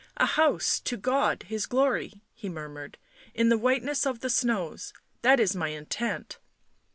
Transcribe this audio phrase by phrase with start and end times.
[0.17, 2.97] "A house to God His glory," he murmured."
[3.35, 4.93] In the whiteness of the snows.
[5.21, 6.39] That is my intent."